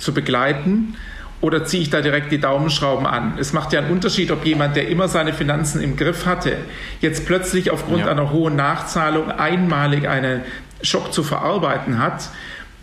[0.00, 0.96] zu begleiten
[1.40, 3.34] oder ziehe ich da direkt die Daumenschrauben an?
[3.38, 6.56] Es macht ja einen Unterschied, ob jemand, der immer seine Finanzen im Griff hatte,
[7.00, 8.08] jetzt plötzlich aufgrund ja.
[8.08, 10.42] einer hohen Nachzahlung einmalig einen
[10.82, 12.28] Schock zu verarbeiten hat,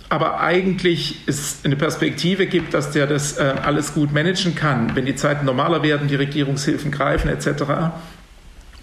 [0.10, 5.06] aber eigentlich es eine Perspektive gibt, dass der das äh, alles gut managen kann, wenn
[5.06, 7.92] die Zeiten normaler werden, die Regierungshilfen greifen etc.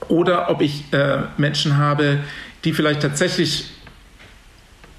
[0.08, 2.18] Oder ob ich äh, Menschen habe,
[2.64, 3.70] die vielleicht tatsächlich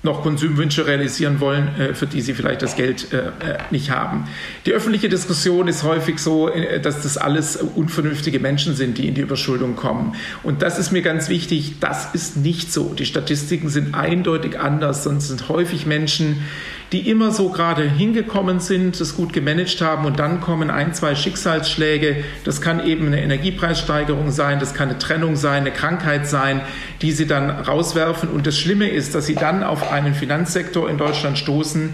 [0.06, 3.32] noch Konsumwünsche realisieren wollen, äh, für die sie vielleicht das Geld äh, äh,
[3.72, 4.30] nicht haben.
[4.65, 6.50] Die öffentliche Diskussion ist häufig so,
[6.82, 10.15] dass das alles unvernünftige Menschen sind, die in die Überschuldung kommen.
[10.44, 11.76] Und das ist mir ganz wichtig.
[11.82, 12.94] Das ist nicht so.
[12.94, 16.44] Die Statistiken sind eindeutig anders, es sind häufig Menschen,
[16.91, 21.15] die immer so gerade hingekommen sind, es gut gemanagt haben und dann kommen ein, zwei
[21.15, 22.24] Schicksalsschläge.
[22.43, 26.62] Das kann eben eine Energiepreissteigerung sein, das kann eine Trennung sein, eine Krankheit sein,
[27.02, 28.30] die sie dann rauswerfen.
[28.30, 31.93] Und das Schlimme ist, dass sie dann auf einen Finanzsektor in Deutschland stoßen,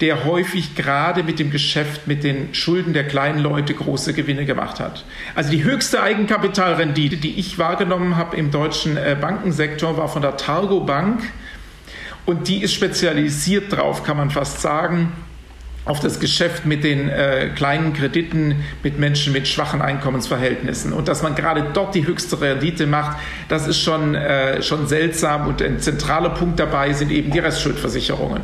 [0.00, 4.80] der häufig gerade mit dem Geschäft mit den Schulden der kleinen Leute große Gewinne gemacht
[4.80, 5.04] hat.
[5.36, 10.36] Also die höchste Eigenkapitalrendite, die ich wahrgenommen habe im deutschen äh, Bankensektor, war von der
[10.36, 11.22] Targo Bank
[12.26, 15.12] und die ist spezialisiert drauf, kann man fast sagen,
[15.84, 20.92] auf das Geschäft mit den äh, kleinen Krediten mit Menschen mit schwachen Einkommensverhältnissen.
[20.92, 25.48] Und dass man gerade dort die höchste Rendite macht, das ist schon, äh, schon seltsam.
[25.48, 28.42] Und ein zentraler Punkt dabei sind eben die Restschuldversicherungen.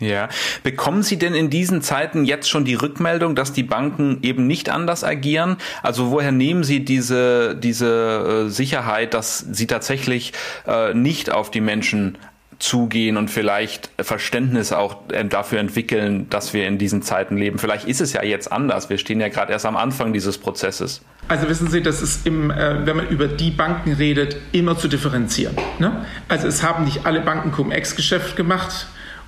[0.00, 0.28] Ja.
[0.62, 4.68] Bekommen Sie denn in diesen Zeiten jetzt schon die Rückmeldung, dass die Banken eben nicht
[4.68, 5.56] anders agieren?
[5.82, 10.32] Also woher nehmen Sie diese, diese äh, Sicherheit, dass sie tatsächlich
[10.66, 12.18] äh, nicht auf die Menschen
[12.58, 17.58] zugehen und vielleicht Verständnis auch ähm, dafür entwickeln, dass wir in diesen Zeiten leben.
[17.58, 18.90] Vielleicht ist es ja jetzt anders.
[18.90, 21.02] Wir stehen ja gerade erst am Anfang dieses Prozesses.
[21.28, 24.88] Also wissen Sie, das ist im, äh, wenn man über die Banken redet, immer zu
[24.88, 25.56] differenzieren.
[25.78, 26.04] Ne?
[26.28, 28.86] Also es haben nicht alle Banken Cum-Ex-Geschäft gemacht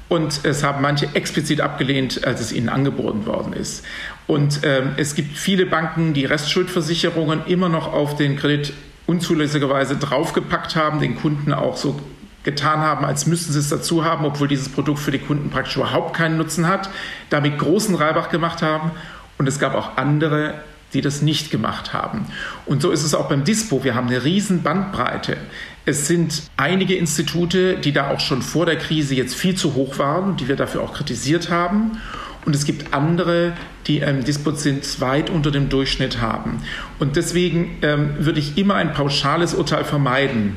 [0.08, 3.84] Und es haben manche explizit abgelehnt, als es ihnen angeboten worden ist.
[4.26, 8.72] Und ähm, es gibt viele Banken, die Restschuldversicherungen immer noch auf den Kredit
[9.06, 12.00] unzulässigerweise draufgepackt haben, den Kunden auch so
[12.46, 15.76] getan haben, als müssten sie es dazu haben, obwohl dieses Produkt für die Kunden praktisch
[15.76, 16.88] überhaupt keinen Nutzen hat,
[17.28, 18.92] damit großen Reibach gemacht haben.
[19.36, 20.54] Und es gab auch andere,
[20.94, 22.26] die das nicht gemacht haben.
[22.64, 23.84] Und so ist es auch beim Dispo.
[23.84, 25.36] Wir haben eine riesen Bandbreite.
[25.84, 29.98] Es sind einige Institute, die da auch schon vor der Krise jetzt viel zu hoch
[29.98, 31.98] waren, die wir dafür auch kritisiert haben.
[32.44, 33.54] Und es gibt andere,
[33.88, 36.62] die einen Dispositiv weit unter dem Durchschnitt haben.
[37.00, 40.54] Und deswegen ähm, würde ich immer ein pauschales Urteil vermeiden.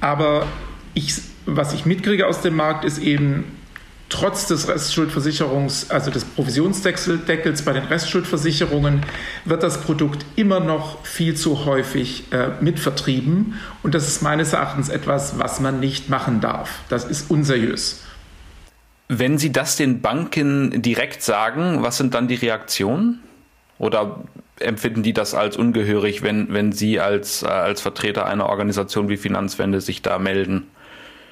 [0.00, 0.46] Aber
[0.94, 1.14] ich,
[1.46, 3.44] was ich mitkriege aus dem Markt, ist eben,
[4.12, 9.00] trotz des Restschuldversicherungs, also des Provisionsdeckels bei den Restschuldversicherungen,
[9.46, 13.54] wird das Produkt immer noch viel zu häufig äh, mitvertrieben.
[13.82, 16.80] Und das ist meines Erachtens etwas, was man nicht machen darf.
[16.90, 18.02] Das ist unseriös.
[19.08, 23.20] Wenn Sie das den Banken direkt sagen, was sind dann die Reaktionen?
[23.78, 24.22] Oder
[24.60, 29.16] empfinden die das als ungehörig, wenn, wenn Sie als, äh, als Vertreter einer Organisation wie
[29.16, 30.66] Finanzwende sich da melden?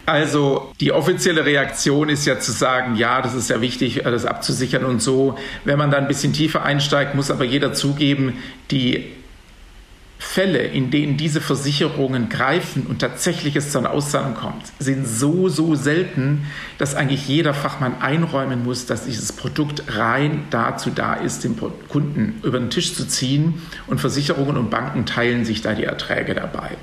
[0.07, 4.85] Also die offizielle Reaktion ist ja zu sagen, ja, das ist ja wichtig, das abzusichern
[4.85, 5.39] und so.
[5.65, 8.39] Wenn man da ein bisschen tiefer einsteigt, muss aber jeder zugeben,
[8.71, 9.13] die
[10.21, 15.49] Fälle, in denen diese Versicherungen greifen und tatsächlich es zu einer Auszahlung kommt, sind so,
[15.49, 21.43] so selten, dass eigentlich jeder Fachmann einräumen muss, dass dieses Produkt rein dazu da ist,
[21.43, 21.59] den
[21.89, 26.35] Kunden über den Tisch zu ziehen und Versicherungen und Banken teilen sich da die Erträge
[26.35, 26.77] dabei.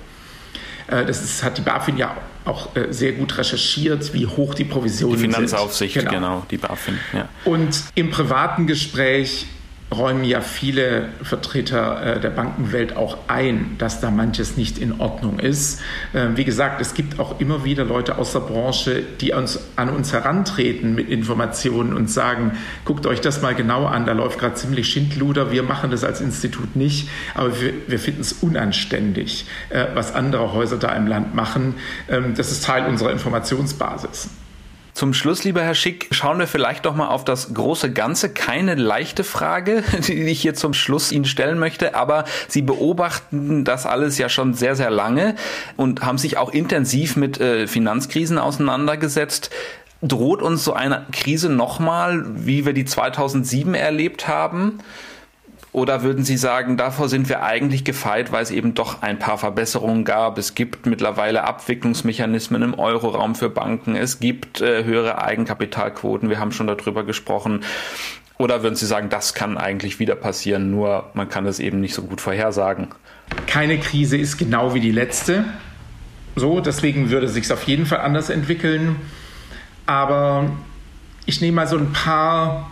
[0.88, 4.64] Äh, das ist, hat die BaFin ja auch äh, sehr gut recherchiert, wie hoch die
[4.64, 5.30] Provisionen sind.
[5.30, 6.10] Die Finanzaufsicht, sind.
[6.10, 6.20] Genau.
[6.20, 6.98] genau, die BaFin.
[7.14, 7.30] Ja.
[7.46, 9.48] Und im privaten Gespräch
[9.92, 15.40] räumen ja viele Vertreter äh, der Bankenwelt auch ein, dass da manches nicht in Ordnung
[15.40, 15.82] ist.
[16.14, 19.90] Ähm, wie gesagt, es gibt auch immer wieder Leute aus der Branche, die uns, an
[19.90, 24.56] uns herantreten mit Informationen und sagen, guckt euch das mal genau an, da läuft gerade
[24.56, 29.86] ziemlich Schindluder, wir machen das als Institut nicht, aber wir, wir finden es unanständig, äh,
[29.94, 31.76] was andere Häuser da im Land machen.
[32.10, 34.30] Ähm, das ist Teil unserer Informationsbasis.
[34.98, 38.34] Zum Schluss, lieber Herr Schick, schauen wir vielleicht doch mal auf das große Ganze.
[38.34, 43.86] Keine leichte Frage, die ich hier zum Schluss Ihnen stellen möchte, aber Sie beobachten das
[43.86, 45.36] alles ja schon sehr, sehr lange
[45.76, 49.52] und haben sich auch intensiv mit äh, Finanzkrisen auseinandergesetzt.
[50.02, 54.80] Droht uns so eine Krise nochmal, wie wir die 2007 erlebt haben?
[55.78, 59.38] Oder würden Sie sagen, davor sind wir eigentlich gefeit, weil es eben doch ein paar
[59.38, 60.40] Verbesserungen gab?
[60.40, 63.96] Es gibt mittlerweile Abwicklungsmechanismen im Euroraum für Banken.
[63.96, 66.32] Es gibt äh, höhere Eigenkapitalquoten.
[66.32, 67.60] Wir haben schon darüber gesprochen.
[68.40, 71.94] Oder würden Sie sagen, das kann eigentlich wieder passieren, nur man kann es eben nicht
[71.94, 72.88] so gut vorhersagen?
[73.46, 75.46] Keine Krise ist genau wie die letzte.
[76.36, 78.96] So, deswegen würde es sich auf jeden Fall anders entwickeln.
[79.86, 80.50] Aber
[81.28, 82.72] ich nehme mal so ein paar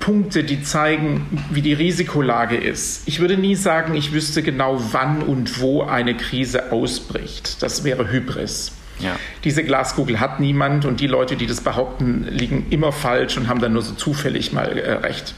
[0.00, 3.06] Punkte, die zeigen, wie die Risikolage ist.
[3.06, 7.62] Ich würde nie sagen, ich wüsste genau, wann und wo eine Krise ausbricht.
[7.62, 8.72] Das wäre Hybris.
[8.98, 9.16] Ja.
[9.44, 13.60] Diese Glaskugel hat niemand und die Leute, die das behaupten, liegen immer falsch und haben
[13.60, 15.34] dann nur so zufällig mal äh, recht.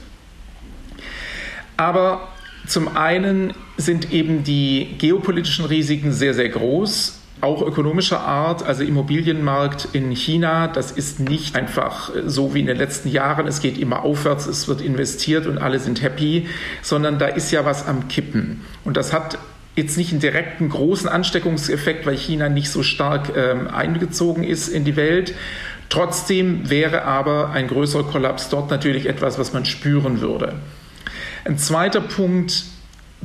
[1.76, 2.28] Aber
[2.66, 9.88] zum einen sind eben die geopolitischen Risiken sehr, sehr groß auch ökonomischer Art, also Immobilienmarkt
[9.92, 14.04] in China, das ist nicht einfach so wie in den letzten Jahren, es geht immer
[14.04, 16.46] aufwärts, es wird investiert und alle sind happy,
[16.82, 18.60] sondern da ist ja was am Kippen.
[18.84, 19.38] Und das hat
[19.74, 24.84] jetzt nicht einen direkten großen Ansteckungseffekt, weil China nicht so stark ähm, eingezogen ist in
[24.84, 25.34] die Welt.
[25.88, 30.54] Trotzdem wäre aber ein größerer Kollaps dort natürlich etwas, was man spüren würde.
[31.44, 32.64] Ein zweiter Punkt,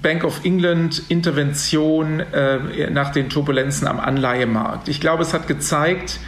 [0.02, 4.88] Bank of England Intervention äh, nach den Turbulenzen am Anleihemarkt.
[4.90, 6.20] Ich glaube, es hat gezeigt,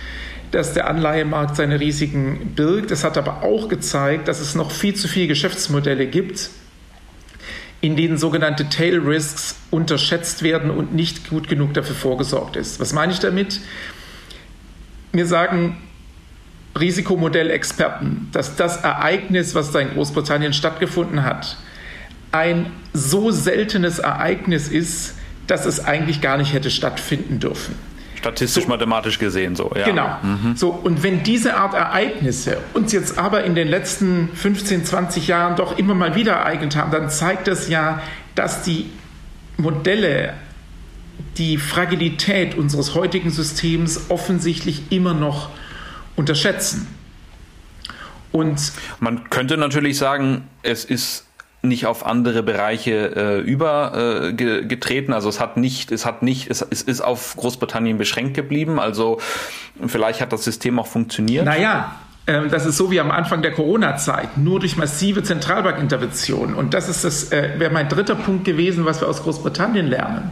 [0.52, 2.92] dass der Anleihemarkt seine Risiken birgt.
[2.92, 6.50] Es hat aber auch gezeigt, dass es noch viel zu viele Geschäftsmodelle gibt,
[7.82, 12.80] in denen sogenannte Tail Risks unterschätzt werden und nicht gut genug dafür vorgesorgt ist.
[12.80, 13.60] Was meine ich damit?
[15.12, 15.78] Mir sagen
[16.80, 21.58] Risikomodellexperten, dass das Ereignis, was da in Großbritannien stattgefunden hat,
[22.32, 25.16] ein so seltenes Ereignis ist,
[25.48, 27.76] dass es eigentlich gar nicht hätte stattfinden dürfen.
[28.16, 29.86] Statistisch, so, mathematisch gesehen so, ja.
[29.86, 30.18] Genau.
[30.22, 30.56] Mhm.
[30.56, 35.56] So, und wenn diese Art Ereignisse uns jetzt aber in den letzten 15, 20 Jahren
[35.56, 38.02] doch immer mal wieder ereignet haben, dann zeigt das ja,
[38.36, 38.90] dass die
[39.56, 40.34] Modelle
[41.38, 45.50] die Fragilität unseres heutigen Systems offensichtlich immer noch
[46.18, 46.88] unterschätzen.
[48.34, 51.29] Und man könnte natürlich sagen, es ist
[51.62, 55.12] nicht auf andere Bereiche äh, übergetreten.
[55.12, 58.80] Äh, also es hat nicht, es hat nicht, es, es ist auf Großbritannien beschränkt geblieben.
[58.80, 59.20] Also
[59.86, 61.46] vielleicht hat das System auch funktioniert.
[61.46, 61.96] Naja,
[62.28, 66.56] ähm, das ist so wie am Anfang der Corona-Zeit, nur durch massive Zentralbankinterventionen.
[66.56, 70.32] Und das ist das, äh, wäre mein dritter Punkt gewesen, was wir aus Großbritannien lernen.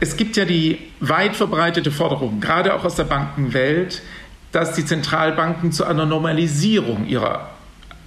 [0.00, 4.02] Es gibt ja die weit verbreitete Forderung, gerade auch aus der Bankenwelt,
[4.52, 7.53] dass die Zentralbanken zu einer Normalisierung ihrer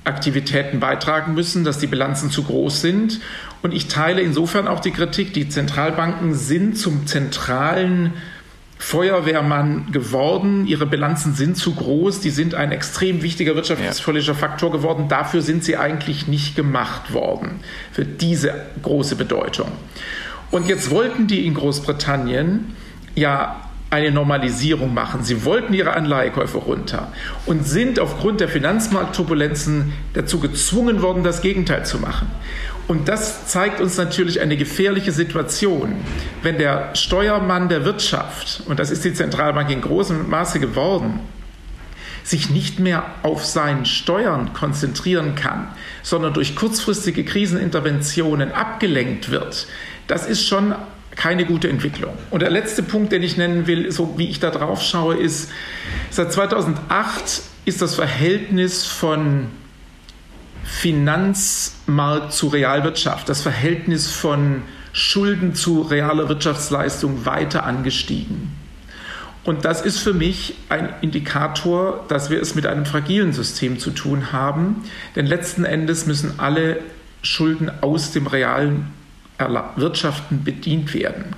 [0.08, 3.20] Aktivitäten beitragen müssen, dass die Bilanzen zu groß sind.
[3.62, 8.14] Und ich teile insofern auch die Kritik, die Zentralbanken sind zum zentralen
[8.80, 10.68] Feuerwehrmann geworden.
[10.68, 12.20] Ihre Bilanzen sind zu groß.
[12.20, 15.08] Die sind ein extrem wichtiger wirtschaftspolitischer Faktor geworden.
[15.10, 17.60] Dafür sind sie eigentlich nicht gemacht worden,
[17.92, 19.72] für diese große Bedeutung.
[20.52, 22.76] Und jetzt wollten die in Großbritannien
[23.16, 25.24] ja eine Normalisierung machen.
[25.24, 27.12] Sie wollten ihre Anleihekäufe runter
[27.46, 32.28] und sind aufgrund der Finanzmarktturbulenzen dazu gezwungen worden, das Gegenteil zu machen.
[32.88, 35.94] Und das zeigt uns natürlich eine gefährliche Situation,
[36.42, 41.20] wenn der Steuermann der Wirtschaft, und das ist die Zentralbank in großem Maße geworden,
[42.24, 45.70] sich nicht mehr auf seinen Steuern konzentrieren kann,
[46.04, 49.68] sondern durch kurzfristige Kriseninterventionen abgelenkt wird.
[50.08, 50.76] Das ist schon
[51.18, 52.14] keine gute Entwicklung.
[52.30, 55.50] Und der letzte Punkt, den ich nennen will, so wie ich da drauf schaue, ist,
[56.12, 59.48] seit 2008 ist das Verhältnis von
[60.64, 64.62] Finanzmarkt zu Realwirtschaft, das Verhältnis von
[64.94, 68.52] Schulden zu realer Wirtschaftsleistung weiter angestiegen.
[69.44, 73.92] Und das ist für mich ein Indikator, dass wir es mit einem fragilen System zu
[73.92, 74.84] tun haben.
[75.16, 76.80] Denn letzten Endes müssen alle
[77.22, 78.92] Schulden aus dem realen
[79.76, 81.36] Wirtschaften bedient werden.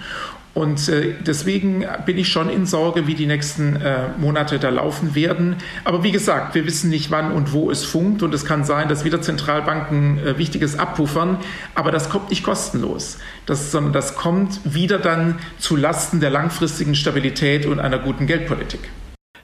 [0.60, 5.16] Und äh, deswegen bin ich schon in Sorge, wie die nächsten äh, Monate da laufen
[5.16, 5.56] werden.
[5.84, 8.24] Aber wie gesagt, wir wissen nicht, wann und wo es funkt.
[8.24, 11.38] Und es kann sein, dass wieder Zentralbanken äh, Wichtiges abpuffern.
[11.76, 16.96] Aber das kommt nicht kostenlos, das, sondern das kommt wieder dann zu Lasten der langfristigen
[16.96, 18.82] Stabilität und einer guten Geldpolitik.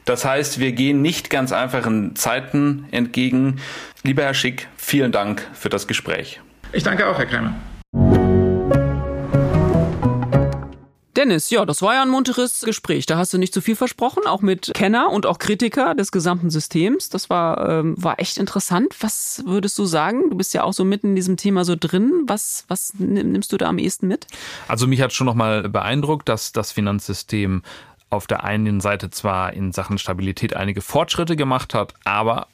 [0.06, 3.62] Das heißt, wir gehen nicht ganz einfachen Zeiten entgegen.
[4.04, 6.41] Lieber Herr Schick, vielen Dank für das Gespräch.
[6.74, 7.56] Ich danke auch, Herr Kreimer.
[11.26, 13.08] Dennis, ja, das war ja ein munteres Gespräch.
[13.08, 16.52] Da hast du nicht zu viel versprochen, auch mit Kenner und auch Kritiker des gesamten
[16.52, 17.10] Systems.
[17.10, 18.94] Das war, ähm, war echt interessant.
[19.00, 20.30] Was würdest du sagen?
[20.30, 22.12] Du bist ja auch so mitten in diesem Thema so drin.
[22.28, 24.28] Was, was nimmst du da am ehesten mit?
[24.68, 27.64] Also mich hat schon nochmal beeindruckt, dass das Finanzsystem
[28.12, 32.46] auf der einen Seite zwar in Sachen Stabilität einige Fortschritte gemacht hat, aber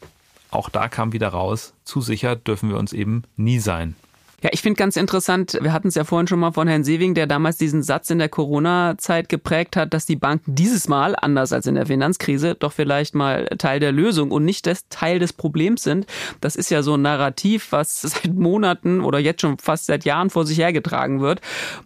[0.49, 3.95] auch da kam wieder raus, zu sicher dürfen wir uns eben nie sein.
[4.41, 7.13] Ja, ich finde ganz interessant, wir hatten es ja vorhin schon mal von Herrn Sewing,
[7.13, 11.53] der damals diesen Satz in der Corona-Zeit geprägt hat, dass die Banken dieses Mal, anders
[11.53, 15.33] als in der Finanzkrise, doch vielleicht mal Teil der Lösung und nicht das Teil des
[15.33, 16.07] Problems sind.
[16.41, 20.31] Das ist ja so ein Narrativ, was seit Monaten oder jetzt schon fast seit Jahren
[20.31, 21.41] vor sich hergetragen wird.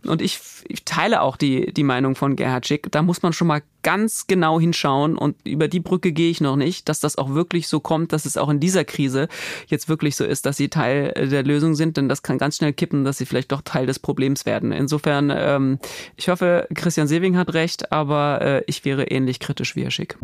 [0.06, 2.90] Und ich, ich teile auch die, die Meinung von Gerhard Schick.
[2.90, 6.56] Da muss man schon mal ganz genau hinschauen und über die Brücke gehe ich noch
[6.56, 9.28] nicht, dass das auch wirklich so kommt, dass es auch in dieser Krise
[9.68, 12.74] jetzt wirklich so ist, dass sie Teil der Lösung sind, denn das kann ganz schnell
[12.74, 14.72] kippen, dass sie vielleicht doch Teil des Problems werden.
[14.72, 15.78] Insofern, ähm,
[16.16, 20.18] ich hoffe, Christian Sewing hat recht, aber äh, ich wäre ähnlich kritisch wie Herr Schick.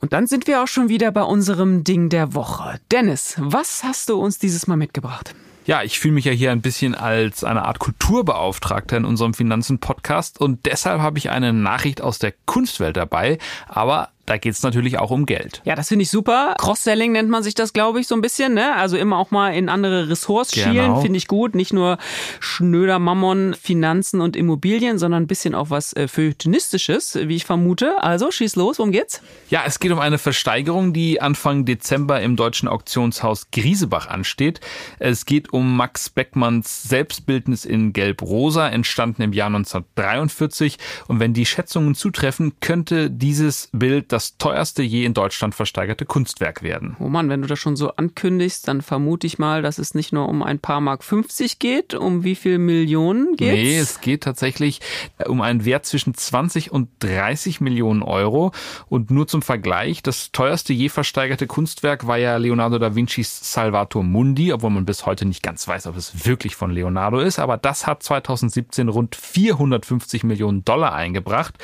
[0.00, 2.78] Und dann sind wir auch schon wieder bei unserem Ding der Woche.
[2.92, 5.34] Dennis, was hast du uns dieses Mal mitgebracht?
[5.68, 10.40] Ja, ich fühle mich ja hier ein bisschen als eine Art Kulturbeauftragter in unserem Finanzen-Podcast
[10.40, 14.98] und deshalb habe ich eine Nachricht aus der Kunstwelt dabei, aber da geht es natürlich
[14.98, 15.62] auch um Geld.
[15.64, 16.54] Ja, das finde ich super.
[16.58, 18.52] Cross-Selling nennt man sich das, glaube ich, so ein bisschen.
[18.52, 18.76] Ne?
[18.76, 20.70] Also immer auch mal in andere Ressorts genau.
[20.70, 21.54] schielen, finde ich gut.
[21.54, 21.96] Nicht nur
[22.38, 28.02] schnöder Mammon, Finanzen und Immobilien, sondern ein bisschen auch was äh, Feuilletonistisches, wie ich vermute.
[28.02, 29.22] Also schieß los, worum geht's?
[29.48, 34.60] Ja, es geht um eine Versteigerung, die Anfang Dezember im deutschen Auktionshaus Griesebach ansteht.
[34.98, 40.76] Es geht um Max Beckmanns Selbstbildnis in Gelb-Rosa, entstanden im Jahr 1943.
[41.06, 46.04] Und wenn die Schätzungen zutreffen, könnte dieses Bild das das teuerste je in Deutschland versteigerte
[46.04, 46.96] Kunstwerk werden.
[46.98, 50.12] Oh Mann, wenn du das schon so ankündigst, dann vermute ich mal, dass es nicht
[50.12, 51.94] nur um ein paar Mark 50 geht.
[51.94, 54.80] Um wie viel Millionen geht Nee, es geht tatsächlich
[55.18, 58.50] äh, um einen Wert zwischen 20 und 30 Millionen Euro.
[58.88, 64.02] Und nur zum Vergleich, das teuerste je versteigerte Kunstwerk war ja Leonardo da Vincis Salvator
[64.02, 67.38] Mundi, obwohl man bis heute nicht ganz weiß, ob es wirklich von Leonardo ist.
[67.38, 71.54] Aber das hat 2017 rund 450 Millionen Dollar eingebracht.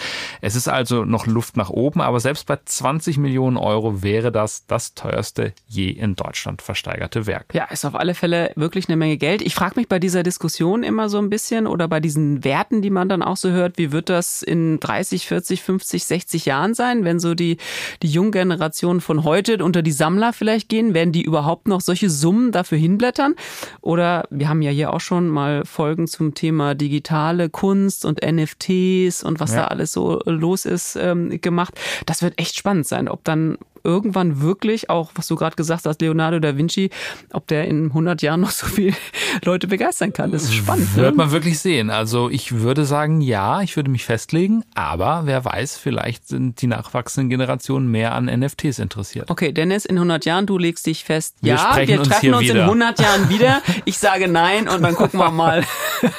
[0.41, 4.31] Es ist also noch Luft nach oben, aber selbst Selbst bei 20 Millionen Euro wäre
[4.31, 7.55] das das teuerste je in Deutschland versteigerte Werk.
[7.55, 9.43] Ja, ist auf alle Fälle wirklich eine Menge Geld.
[9.43, 12.91] Ich frage mich bei dieser Diskussion immer so ein bisschen oder bei diesen Werten, die
[12.91, 17.05] man dann auch so hört, wie wird das in 30, 40, 50, 60 Jahren sein,
[17.05, 17.57] wenn so die,
[18.03, 20.93] die junge Generation von heute unter die Sammler vielleicht gehen?
[20.95, 23.35] Werden die überhaupt noch solche Summen dafür hinblättern?
[23.81, 29.23] Oder wir haben ja hier auch schon mal Folgen zum Thema digitale Kunst und NFTs
[29.23, 29.63] und was ja.
[29.63, 31.75] da alles so los ist ähm, gemacht.
[32.07, 36.01] Das wird echt spannend sein, ob dann irgendwann wirklich auch, was du gerade gesagt hast,
[36.01, 36.91] Leonardo da Vinci,
[37.33, 38.95] ob der in 100 Jahren noch so viele
[39.45, 40.33] Leute begeistern kann.
[40.33, 40.97] Das ist spannend.
[40.97, 41.17] Wird ne?
[41.17, 41.91] man wirklich sehen.
[41.91, 46.67] Also ich würde sagen, ja, ich würde mich festlegen, aber wer weiß, vielleicht sind die
[46.67, 49.31] nachwachsenden Generationen mehr an NFTs interessiert.
[49.31, 52.51] Okay, Dennis, in 100 Jahren, du legst dich fest, wir ja, wir treffen uns, uns
[52.51, 53.61] in 100 Jahren wieder.
[53.85, 55.63] Ich sage nein und dann gucken wir mal,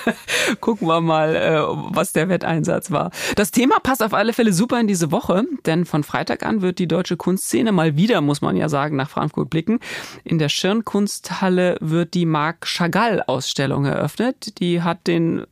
[0.61, 1.61] gucken wir mal, äh,
[1.95, 3.09] was der Wetteinsatz war.
[3.35, 6.77] Das Thema passt auf alle Fälle super in diese Woche, denn von Freitag an wird
[6.77, 9.79] die deutsche Kunstszene Szene mal wieder, muss man ja sagen, nach Frankfurt blicken.
[10.25, 14.59] In der Schirnkunsthalle wird die Marc Chagall-Ausstellung eröffnet.
[14.59, 15.45] Die hat den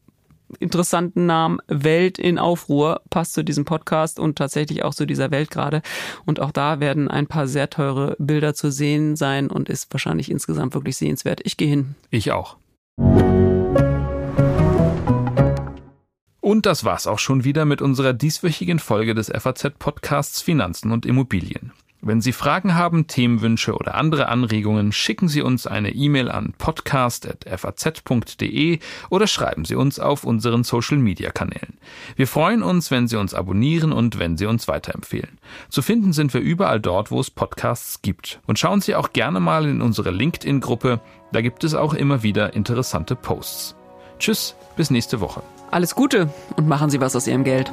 [0.59, 5.49] interessanten Namen Welt in Aufruhr, passt zu diesem Podcast und tatsächlich auch zu dieser Welt
[5.49, 5.81] gerade.
[6.25, 10.29] Und auch da werden ein paar sehr teure Bilder zu sehen sein und ist wahrscheinlich
[10.29, 11.39] insgesamt wirklich sehenswert.
[11.45, 11.95] Ich gehe hin.
[12.09, 12.57] Ich auch.
[16.41, 21.71] Und das war's auch schon wieder mit unserer dieswöchigen Folge des FAZ-Podcasts Finanzen und Immobilien.
[22.05, 28.79] Wenn Sie Fragen haben, Themenwünsche oder andere Anregungen, schicken Sie uns eine E-Mail an podcast.faz.de
[29.09, 31.77] oder schreiben Sie uns auf unseren Social-Media-Kanälen.
[32.17, 35.39] Wir freuen uns, wenn Sie uns abonnieren und wenn Sie uns weiterempfehlen.
[35.69, 38.41] Zu finden sind wir überall dort, wo es Podcasts gibt.
[38.47, 40.99] Und schauen Sie auch gerne mal in unsere LinkedIn-Gruppe,
[41.31, 43.77] da gibt es auch immer wieder interessante Posts.
[44.19, 45.41] Tschüss, bis nächste Woche.
[45.71, 46.27] Alles Gute
[46.57, 47.71] und machen Sie was aus Ihrem Geld.